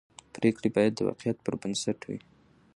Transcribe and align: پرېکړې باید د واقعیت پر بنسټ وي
پرېکړې 0.35 0.69
باید 0.75 0.91
د 0.95 0.99
واقعیت 1.07 1.37
پر 1.45 1.53
بنسټ 1.61 1.99
وي 2.07 2.19